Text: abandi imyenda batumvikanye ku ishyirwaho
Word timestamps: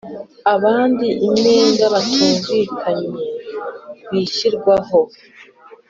abandi 0.53 1.07
imyenda 1.27 1.85
batumvikanye 1.93 3.23
ku 4.05 4.11
ishyirwaho 4.23 4.99